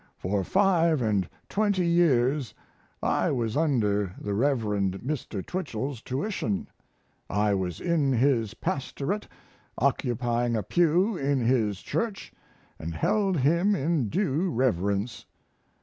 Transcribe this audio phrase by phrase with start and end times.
[0.17, 2.55] For five and twenty years
[3.03, 4.61] I was under the Rev.
[4.61, 5.45] Mr.
[5.45, 6.65] Twichell's tuition,
[7.29, 9.27] I was in his pastorate
[9.77, 12.33] occupying a pew in his church
[12.79, 15.27] and held him in due reverence.